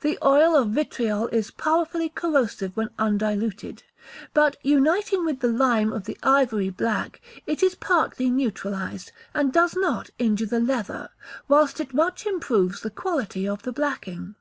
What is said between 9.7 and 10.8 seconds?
not injure the